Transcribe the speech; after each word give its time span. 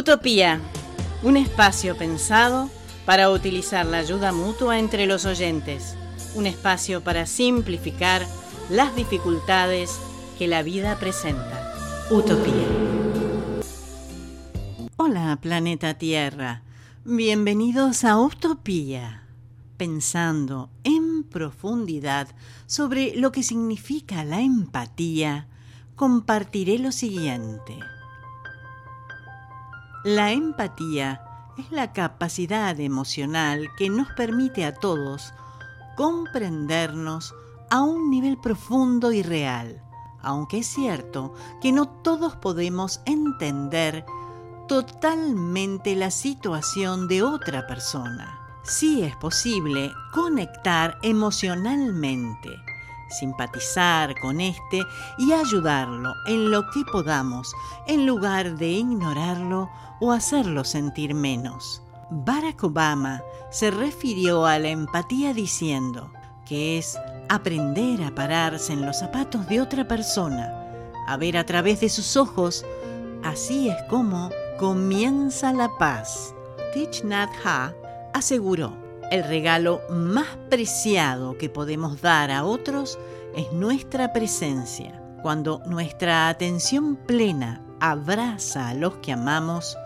Utopía, 0.00 0.62
un 1.22 1.36
espacio 1.36 1.94
pensado 1.94 2.70
para 3.04 3.28
utilizar 3.28 3.84
la 3.84 3.98
ayuda 3.98 4.32
mutua 4.32 4.78
entre 4.78 5.04
los 5.04 5.26
oyentes, 5.26 5.94
un 6.34 6.46
espacio 6.46 7.04
para 7.04 7.26
simplificar 7.26 8.26
las 8.70 8.96
dificultades 8.96 10.00
que 10.38 10.48
la 10.48 10.62
vida 10.62 10.98
presenta. 10.98 11.74
Utopía. 12.10 12.66
Hola, 14.96 15.38
planeta 15.38 15.92
Tierra. 15.92 16.62
Bienvenidos 17.04 18.02
a 18.04 18.18
Utopía, 18.18 19.24
pensando 19.76 20.70
en 20.82 21.24
profundidad 21.24 22.28
sobre 22.64 23.14
lo 23.16 23.32
que 23.32 23.42
significa 23.42 24.24
la 24.24 24.40
empatía, 24.40 25.46
compartiré 25.94 26.78
lo 26.78 26.90
siguiente. 26.90 27.74
La 30.04 30.32
empatía 30.32 31.20
es 31.58 31.70
la 31.70 31.92
capacidad 31.92 32.80
emocional 32.80 33.68
que 33.76 33.90
nos 33.90 34.08
permite 34.12 34.64
a 34.64 34.74
todos 34.74 35.34
comprendernos 35.94 37.34
a 37.68 37.82
un 37.82 38.08
nivel 38.08 38.38
profundo 38.38 39.12
y 39.12 39.22
real, 39.22 39.82
aunque 40.22 40.60
es 40.60 40.68
cierto 40.68 41.34
que 41.60 41.70
no 41.70 41.86
todos 41.86 42.34
podemos 42.34 43.02
entender 43.04 44.06
totalmente 44.68 45.94
la 45.96 46.10
situación 46.10 47.06
de 47.06 47.22
otra 47.22 47.66
persona. 47.66 48.40
Sí 48.62 49.02
es 49.02 49.14
posible 49.16 49.92
conectar 50.14 50.96
emocionalmente 51.02 52.48
simpatizar 53.10 54.18
con 54.20 54.40
éste 54.40 54.82
y 55.18 55.32
ayudarlo 55.32 56.14
en 56.26 56.50
lo 56.50 56.62
que 56.70 56.84
podamos, 56.90 57.52
en 57.86 58.06
lugar 58.06 58.56
de 58.56 58.68
ignorarlo 58.68 59.70
o 60.00 60.12
hacerlo 60.12 60.64
sentir 60.64 61.14
menos. 61.14 61.82
Barack 62.10 62.64
Obama 62.64 63.22
se 63.50 63.70
refirió 63.70 64.46
a 64.46 64.58
la 64.58 64.68
empatía 64.68 65.32
diciendo 65.32 66.10
que 66.44 66.78
es 66.78 66.98
aprender 67.28 68.02
a 68.02 68.14
pararse 68.14 68.72
en 68.72 68.84
los 68.84 68.98
zapatos 68.98 69.46
de 69.48 69.60
otra 69.60 69.86
persona, 69.86 70.52
a 71.06 71.16
ver 71.16 71.36
a 71.36 71.46
través 71.46 71.80
de 71.80 71.88
sus 71.88 72.16
ojos. 72.16 72.64
Así 73.22 73.68
es 73.68 73.76
como 73.88 74.30
comienza 74.58 75.52
la 75.52 75.68
paz. 75.78 76.34
Thich 76.74 77.04
Nhat 77.04 77.30
aseguró 78.12 78.89
el 79.10 79.24
regalo 79.24 79.82
más 79.90 80.28
preciado 80.48 81.36
que 81.36 81.48
podemos 81.48 82.00
dar 82.00 82.30
a 82.30 82.44
otros 82.44 82.98
es 83.36 83.52
nuestra 83.52 84.12
presencia. 84.12 85.02
Cuando 85.22 85.60
nuestra 85.66 86.28
atención 86.28 86.96
plena 86.96 87.60
abraza 87.80 88.68
a 88.68 88.74
los 88.74 88.94
que 88.96 89.12
amamos, 89.12 89.76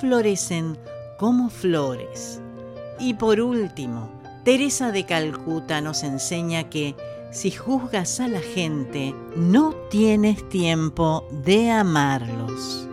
florecen 0.00 0.78
como 1.18 1.50
flores. 1.50 2.40
Y 3.00 3.14
por 3.14 3.40
último, 3.40 4.10
Teresa 4.44 4.92
de 4.92 5.04
Calcuta 5.04 5.80
nos 5.80 6.02
enseña 6.02 6.70
que 6.70 6.94
si 7.30 7.50
juzgas 7.50 8.20
a 8.20 8.28
la 8.28 8.40
gente, 8.40 9.14
no 9.36 9.74
tienes 9.90 10.48
tiempo 10.48 11.26
de 11.44 11.70
amarlos. 11.70 12.88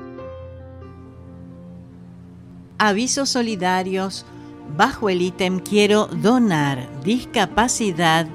Avisos 2.77 3.29
solidarios 3.29 4.25
bajo 4.75 5.09
el 5.09 5.21
ítem 5.21 5.59
quiero 5.59 6.07
donar 6.07 6.87
discapacidad 7.03 8.27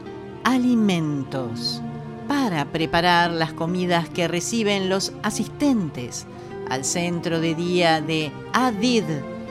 alimentos 0.44 1.82
para 2.28 2.64
preparar 2.66 3.30
las 3.30 3.52
comidas 3.52 4.08
que 4.08 4.28
reciben 4.28 4.88
los 4.88 5.12
asistentes 5.22 6.26
al 6.68 6.84
centro 6.84 7.40
de 7.40 7.54
día 7.54 8.00
de 8.00 8.30
ADID 8.52 9.04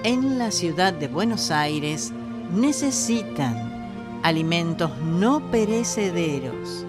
en 0.04 0.40
la 0.40 0.52
ciudad 0.52 0.94
de 0.94 1.10
Buenos 1.10 1.52
Aires 1.52 2.14
necesitan 2.54 4.22
alimentos 4.24 4.92
no 5.00 5.52
perecederos. 5.52 6.86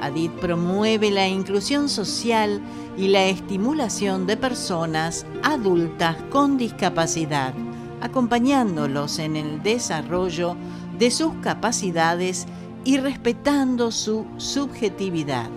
ADID 0.00 0.30
promueve 0.40 1.10
la 1.10 1.26
inclusión 1.28 1.88
social 1.88 2.60
y 2.96 3.08
la 3.08 3.24
estimulación 3.26 4.26
de 4.26 4.36
personas 4.36 5.26
adultas 5.42 6.16
con 6.30 6.56
discapacidad 6.56 7.54
acompañándolos 8.04 9.18
en 9.18 9.34
el 9.34 9.60
desarrollo 9.62 10.56
de 10.98 11.10
sus 11.10 11.32
capacidades 11.36 12.44
y 12.84 12.98
respetando 12.98 13.90
su 13.90 14.26
subjetividad. 14.36 15.48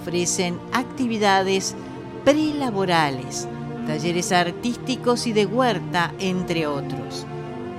Ofrecen 0.00 0.58
actividades 0.72 1.76
prelaborales, 2.24 3.46
talleres 3.86 4.32
artísticos 4.32 5.26
y 5.26 5.34
de 5.34 5.44
huerta, 5.44 6.14
entre 6.18 6.66
otros. 6.66 7.26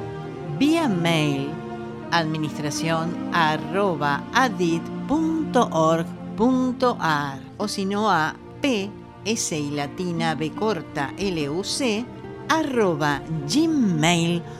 Vía 0.59 0.87
mail 0.87 1.49
administración 2.11 3.15
arroba 3.33 4.23
adit.org.ar 4.33 4.93
o 7.57 7.67
si 7.67 7.85
no 7.85 8.11
a 8.11 8.35
p 8.61 8.91
s 9.25 9.57
y 9.57 9.71
latina 9.71 10.35
b 10.35 10.51
corta 10.51 11.11
l 11.17 11.49
u 11.49 11.63
c 11.63 12.05
arroba 12.49 13.21
gmail.com 13.47 14.53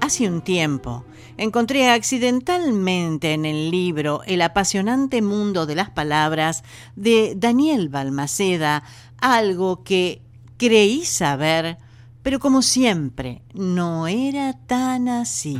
Hace 0.00 0.28
un 0.28 0.40
tiempo 0.40 1.04
encontré 1.36 1.88
accidentalmente 1.88 3.32
en 3.32 3.46
el 3.46 3.70
libro 3.70 4.22
El 4.26 4.42
apasionante 4.42 5.22
mundo 5.22 5.66
de 5.66 5.76
las 5.76 5.88
palabras 5.88 6.64
de 6.96 7.34
Daniel 7.36 7.88
Balmaceda 7.88 8.82
algo 9.20 9.82
que 9.82 10.22
creí 10.56 11.04
saber, 11.04 11.78
pero 12.22 12.38
como 12.38 12.62
siempre, 12.62 13.42
no 13.54 14.06
era 14.06 14.52
tan 14.66 15.08
así. 15.08 15.58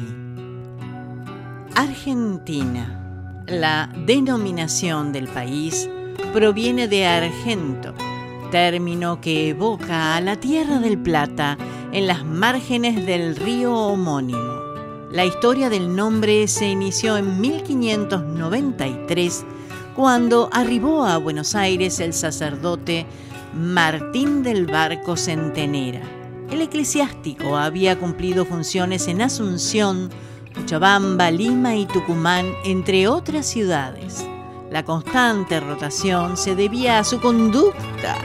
Argentina. 1.74 2.96
La 3.46 3.90
denominación 4.06 5.12
del 5.12 5.26
país 5.26 5.88
proviene 6.32 6.86
de 6.86 7.06
Argento, 7.06 7.94
término 8.52 9.20
que 9.20 9.48
evoca 9.48 10.14
a 10.14 10.20
la 10.20 10.36
Tierra 10.36 10.78
del 10.78 10.98
Plata 10.98 11.58
en 11.92 12.06
las 12.06 12.24
márgenes 12.24 13.04
del 13.06 13.34
río 13.34 13.74
homónimo. 13.74 14.60
La 15.10 15.24
historia 15.24 15.68
del 15.68 15.96
nombre 15.96 16.46
se 16.46 16.68
inició 16.68 17.16
en 17.16 17.40
1593, 17.40 19.44
cuando 19.96 20.48
arribó 20.52 21.04
a 21.04 21.18
Buenos 21.18 21.56
Aires 21.56 21.98
el 21.98 22.12
sacerdote 22.12 23.06
Martín 23.54 24.44
del 24.44 24.66
Barco 24.66 25.16
Centenera. 25.16 26.02
El 26.50 26.60
eclesiástico 26.60 27.56
había 27.56 27.98
cumplido 27.98 28.44
funciones 28.44 29.08
en 29.08 29.22
Asunción, 29.22 30.10
Cochabamba, 30.54 31.30
Lima 31.30 31.74
y 31.74 31.86
Tucumán, 31.86 32.46
entre 32.64 33.08
otras 33.08 33.46
ciudades. 33.46 34.24
La 34.70 34.84
constante 34.84 35.58
rotación 35.58 36.36
se 36.36 36.54
debía 36.54 37.00
a 37.00 37.04
su 37.04 37.20
conducta. 37.20 38.16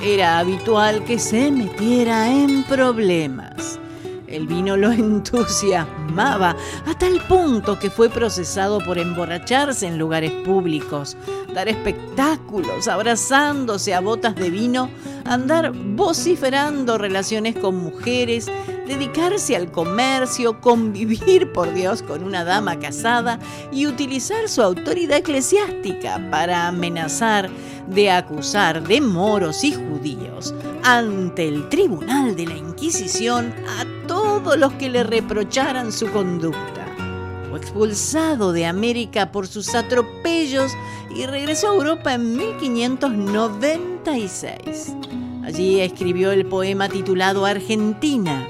Era 0.00 0.38
habitual 0.38 1.04
que 1.04 1.18
se 1.18 1.50
metiera 1.50 2.32
en 2.32 2.62
problemas. 2.64 3.80
El 4.28 4.46
vino 4.46 4.76
lo 4.76 4.92
entusiasmaba 4.92 6.54
a 6.86 6.98
tal 6.98 7.20
punto 7.26 7.78
que 7.78 7.90
fue 7.90 8.10
procesado 8.10 8.78
por 8.78 8.98
emborracharse 8.98 9.86
en 9.86 9.98
lugares 9.98 10.32
públicos, 10.44 11.16
dar 11.54 11.68
espectáculos, 11.68 12.88
abrazándose 12.88 13.94
a 13.94 14.00
botas 14.00 14.34
de 14.36 14.50
vino, 14.50 14.90
andar 15.24 15.72
vociferando 15.72 16.98
relaciones 16.98 17.56
con 17.56 17.76
mujeres, 17.76 18.50
dedicarse 18.86 19.56
al 19.56 19.70
comercio, 19.70 20.60
convivir, 20.60 21.52
por 21.52 21.72
Dios, 21.72 22.02
con 22.02 22.22
una 22.22 22.44
dama 22.44 22.78
casada 22.78 23.38
y 23.72 23.86
utilizar 23.86 24.48
su 24.48 24.62
autoridad 24.62 25.18
eclesiástica 25.18 26.20
para 26.30 26.68
amenazar 26.68 27.50
de 27.86 28.10
acusar 28.10 28.86
de 28.86 29.00
moros 29.00 29.64
y 29.64 29.72
judíos 29.72 30.54
ante 30.82 31.48
el 31.48 31.68
tribunal 31.68 32.36
de 32.36 32.46
la 32.46 32.56
Inquisición 32.56 33.52
a 33.78 33.84
todos 34.42 34.56
los 34.56 34.72
que 34.74 34.88
le 34.88 35.02
reprocharan 35.02 35.90
su 35.90 36.12
conducta. 36.12 36.86
Fue 37.50 37.58
expulsado 37.58 38.52
de 38.52 38.66
América 38.66 39.32
por 39.32 39.48
sus 39.48 39.74
atropellos 39.74 40.70
y 41.14 41.26
regresó 41.26 41.70
a 41.70 41.74
Europa 41.74 42.14
en 42.14 42.36
1596. 42.36 44.94
Allí 45.44 45.80
escribió 45.80 46.30
el 46.30 46.46
poema 46.46 46.88
titulado 46.88 47.46
Argentina, 47.46 48.46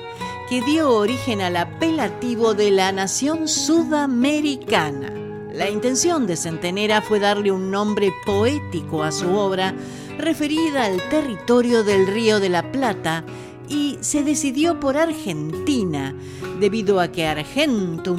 que 0.50 0.60
dio 0.62 0.90
origen 0.90 1.40
al 1.40 1.56
apelativo 1.56 2.52
de 2.52 2.70
la 2.70 2.92
nación 2.92 3.48
sudamericana. 3.48 5.14
La 5.54 5.70
intención 5.70 6.26
de 6.26 6.36
Centenera 6.36 7.00
fue 7.00 7.18
darle 7.18 7.50
un 7.50 7.70
nombre 7.70 8.12
poético 8.26 9.04
a 9.04 9.10
su 9.10 9.34
obra 9.34 9.74
referida 10.18 10.84
al 10.84 11.00
territorio 11.08 11.82
del 11.82 12.06
Río 12.06 12.40
de 12.40 12.50
la 12.50 12.70
Plata 12.70 13.24
y 13.68 13.98
se 14.00 14.22
decidió 14.22 14.80
por 14.80 14.96
Argentina 14.96 16.14
debido 16.60 17.00
a 17.00 17.08
que 17.08 17.26
Argentum 17.26 18.18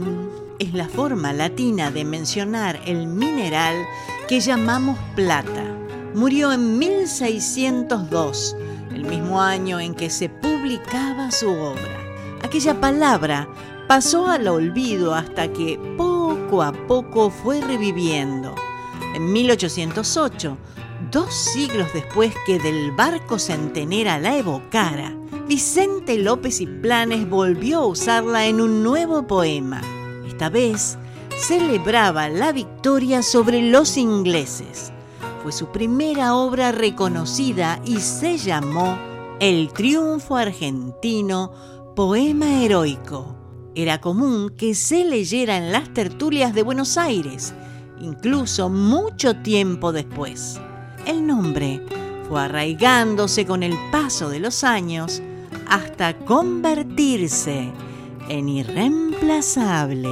es 0.60 0.74
la 0.74 0.88
forma 0.88 1.34
latina 1.34 1.90
de 1.90 2.04
mencionar 2.04 2.80
el 2.86 3.07
mineral 3.07 3.75
que 4.28 4.40
llamamos 4.40 4.98
plata. 5.16 5.75
Murió 6.13 6.51
en 6.51 6.78
1602, 6.78 8.56
el 8.94 9.06
mismo 9.06 9.42
año 9.42 9.80
en 9.80 9.94
que 9.96 10.10
se 10.10 10.28
publicaba 10.30 11.31
su 11.31 11.50
obra. 11.50 12.00
Aquella 12.44 12.80
palabra 12.80 13.48
pasó 13.88 14.28
al 14.28 14.48
olvido 14.48 15.16
hasta 15.16 15.52
que 15.52 15.80
poco 15.98 16.62
a 16.62 16.72
poco 16.72 17.30
fue 17.30 17.62
reviviendo. 17.62 18.54
En 19.16 19.31
1808, 19.31 20.57
dos 21.12 21.34
siglos 21.34 21.88
después 21.94 22.34
que 22.45 22.60
del 22.60 22.92
barco 22.92 23.40
centenera 23.40 24.19
la 24.19 24.38
evocara, 24.38 25.16
Vicente 25.50 26.19
López 26.19 26.62
y 26.62 26.68
Planes 26.68 27.28
volvió 27.28 27.80
a 27.80 27.88
usarla 27.88 28.46
en 28.46 28.62
un 28.62 28.84
nuevo 28.84 29.25
poema. 29.25 29.81
Esta 30.28 30.48
vez 30.48 31.00
celebraba 31.40 32.30
la 32.30 32.51
victoria 32.51 33.24
sobre 33.24 33.63
los 33.63 33.98
ingleses. 33.98 34.94
Fue 35.42 35.51
su 35.51 35.72
primera 35.72 36.36
obra 36.36 36.72
reconocida 36.72 37.81
y 37.84 37.98
se 37.98 38.38
llamó 38.38 38.96
El 39.40 39.74
triunfo 39.74 40.36
argentino, 40.36 41.52
poema 41.95 42.62
heroico. 42.62 43.36
Era 43.74 44.00
común 44.00 44.52
que 44.56 44.75
se 44.75 45.04
leyera 45.04 45.57
en 45.57 45.72
las 45.72 45.92
tertulias 45.95 46.54
de 46.54 46.62
Buenos 46.62 46.95
Aires, 46.95 47.56
incluso 48.00 48.69
mucho 48.69 49.38
tiempo 49.38 49.94
después. 49.94 50.60
El 51.07 51.25
nombre 51.25 51.84
fue 52.28 52.40
arraigándose 52.40 53.48
con 53.48 53.63
el 53.63 53.74
paso 53.92 54.30
de 54.30 54.40
los 54.40 54.63
años 54.63 55.24
hasta 55.69 56.18
convertirse 56.18 57.71
en 58.27 58.50
irreemplazable. 58.50 60.10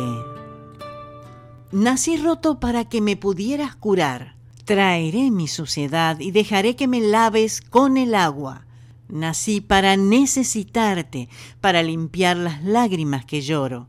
Nací 1.71 2.17
roto 2.17 2.59
para 2.59 2.85
que 2.85 3.01
me 3.01 3.17
pudieras 3.17 3.75
curar. 3.75 4.35
Traeré 4.65 5.31
mi 5.31 5.47
suciedad 5.47 6.19
y 6.19 6.31
dejaré 6.31 6.75
que 6.75 6.87
me 6.87 7.01
laves 7.01 7.61
con 7.61 7.97
el 7.97 8.15
agua. 8.15 8.65
Nací 9.09 9.61
para 9.61 9.97
necesitarte, 9.97 11.29
para 11.61 11.81
limpiar 11.81 12.37
las 12.37 12.63
lágrimas 12.63 13.25
que 13.25 13.41
lloro. 13.41 13.87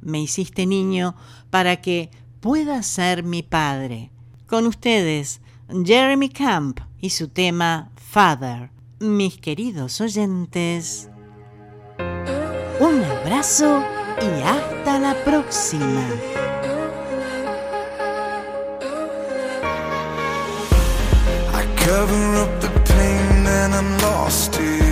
Me 0.00 0.20
hiciste 0.20 0.66
niño 0.66 1.14
para 1.50 1.80
que 1.80 2.10
pueda 2.40 2.82
ser 2.82 3.22
mi 3.22 3.42
padre. 3.42 4.10
Con 4.46 4.66
ustedes, 4.66 5.40
Jeremy 5.84 6.28
Camp 6.28 6.80
y 7.00 7.10
su 7.10 7.28
tema 7.28 7.90
Father 7.96 8.70
mis 9.00 9.38
queridos 9.38 10.00
oyentes, 10.02 11.08
un 12.78 13.02
abrazo 13.02 13.82
y 14.20 14.42
hasta 14.42 14.98
la 14.98 15.14
próxima. 15.24 16.04
I 21.54 21.64
cover 21.76 22.42
up 22.42 22.60
the 22.60 22.68
pain 22.92 23.46
and 23.46 23.74
I'm 23.74 23.98
lost 24.02 24.58
in. 24.60 24.90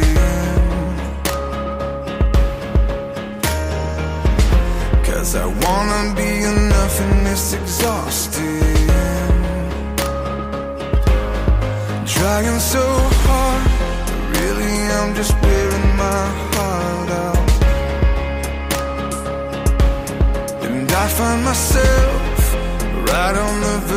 Cause 5.04 5.36
I 5.36 5.44
wanna 5.46 6.14
be 6.14 6.44
enough 6.44 7.00
and 7.02 7.28
it's 7.28 7.52
exhausting. 7.52 8.88
Trying 12.06 12.58
so 12.58 12.82
hard 13.26 13.47
Really, 14.48 14.80
I'm 14.98 15.14
just 15.14 15.34
wearing 15.42 15.96
my 16.04 16.22
heart 16.52 17.10
out. 17.24 17.48
And 20.64 20.90
I 20.90 21.06
find 21.18 21.44
myself 21.44 22.54
right 23.10 23.36
on 23.46 23.54
the 23.66 23.87